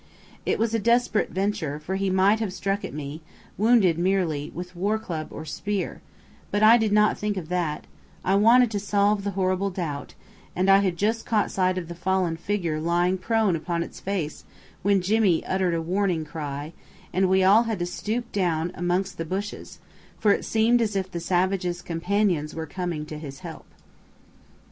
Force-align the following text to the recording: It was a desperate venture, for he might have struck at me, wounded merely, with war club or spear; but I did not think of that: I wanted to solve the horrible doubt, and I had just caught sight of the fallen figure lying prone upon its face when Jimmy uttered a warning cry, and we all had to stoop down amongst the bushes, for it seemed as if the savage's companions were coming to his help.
It 0.47 0.57
was 0.57 0.73
a 0.73 0.79
desperate 0.79 1.29
venture, 1.29 1.77
for 1.77 1.95
he 1.95 2.09
might 2.09 2.39
have 2.39 2.51
struck 2.51 2.83
at 2.83 2.91
me, 2.91 3.21
wounded 3.55 3.99
merely, 3.99 4.49
with 4.55 4.75
war 4.75 4.97
club 4.97 5.27
or 5.29 5.45
spear; 5.45 6.01
but 6.49 6.63
I 6.63 6.79
did 6.79 6.91
not 6.91 7.19
think 7.19 7.37
of 7.37 7.49
that: 7.49 7.85
I 8.25 8.33
wanted 8.33 8.71
to 8.71 8.79
solve 8.79 9.23
the 9.23 9.29
horrible 9.37 9.69
doubt, 9.69 10.15
and 10.55 10.71
I 10.71 10.79
had 10.79 10.97
just 10.97 11.27
caught 11.27 11.51
sight 11.51 11.77
of 11.77 11.87
the 11.87 11.93
fallen 11.93 12.35
figure 12.35 12.79
lying 12.79 13.19
prone 13.19 13.55
upon 13.55 13.83
its 13.83 13.99
face 13.99 14.43
when 14.81 15.03
Jimmy 15.03 15.45
uttered 15.45 15.75
a 15.75 15.81
warning 15.83 16.25
cry, 16.25 16.73
and 17.13 17.29
we 17.29 17.43
all 17.43 17.65
had 17.65 17.77
to 17.77 17.85
stoop 17.85 18.31
down 18.31 18.71
amongst 18.73 19.19
the 19.19 19.23
bushes, 19.25 19.77
for 20.19 20.31
it 20.31 20.45
seemed 20.45 20.81
as 20.81 20.95
if 20.95 21.11
the 21.11 21.19
savage's 21.19 21.83
companions 21.83 22.55
were 22.55 22.65
coming 22.65 23.05
to 23.05 23.19
his 23.19 23.41
help. 23.41 23.67